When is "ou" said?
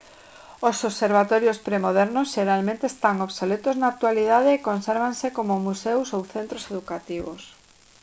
6.17-6.21